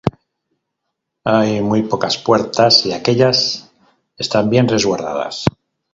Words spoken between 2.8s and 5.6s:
y aquellas están bien resguardadas.